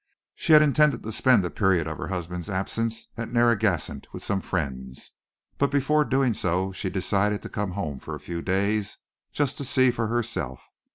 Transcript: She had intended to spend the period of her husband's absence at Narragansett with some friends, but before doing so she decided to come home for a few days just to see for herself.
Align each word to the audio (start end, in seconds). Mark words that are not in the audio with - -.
She 0.33 0.53
had 0.53 0.63
intended 0.63 1.03
to 1.03 1.11
spend 1.11 1.43
the 1.43 1.51
period 1.51 1.85
of 1.85 1.99
her 1.99 2.07
husband's 2.07 2.49
absence 2.49 3.09
at 3.17 3.31
Narragansett 3.31 4.11
with 4.11 4.23
some 4.23 4.41
friends, 4.41 5.11
but 5.59 5.69
before 5.69 6.05
doing 6.05 6.33
so 6.33 6.71
she 6.71 6.89
decided 6.89 7.43
to 7.43 7.49
come 7.49 7.73
home 7.73 7.99
for 7.99 8.15
a 8.15 8.19
few 8.19 8.41
days 8.41 8.97
just 9.31 9.59
to 9.59 9.63
see 9.63 9.91
for 9.91 10.07
herself. 10.07 10.67